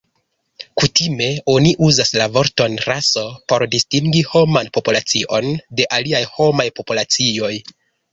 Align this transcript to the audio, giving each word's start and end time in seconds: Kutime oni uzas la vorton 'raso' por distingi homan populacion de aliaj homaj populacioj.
Kutime 0.83 1.25
oni 1.55 1.73
uzas 1.87 2.11
la 2.21 2.25
vorton 2.37 2.77
'raso' 2.85 3.25
por 3.53 3.65
distingi 3.75 4.23
homan 4.31 4.71
populacion 4.79 5.51
de 5.81 5.87
aliaj 5.99 6.23
homaj 6.39 6.67
populacioj. 6.81 7.53